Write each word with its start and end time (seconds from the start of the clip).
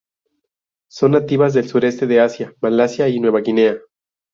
Son 0.89 1.11
nativas 1.11 1.53
del 1.53 1.69
sudeste 1.69 2.07
de 2.07 2.21
Asia, 2.21 2.55
Malasia 2.59 3.07
y 3.07 3.19
Nueva 3.19 3.41
Guinea. 3.41 3.77